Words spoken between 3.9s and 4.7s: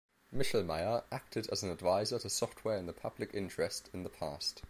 in the past.